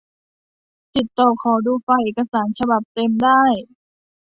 [0.95, 3.43] ติดต่อขอดูไฟล์เอกสารฉบับเต็มได้